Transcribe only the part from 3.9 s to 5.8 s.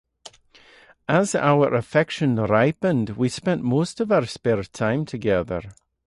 of our spare time together.